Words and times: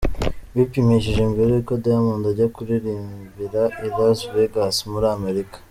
Bipimishije 0.55 1.21
mbere 1.31 1.49
y’uko 1.53 1.73
Diamond 1.83 2.23
ajya 2.31 2.47
kuririmbira 2.55 3.61
i 3.85 3.87
Las 3.97 4.19
Vegas 4.33 4.77
muri 4.91 5.07
Amerika. 5.17 5.57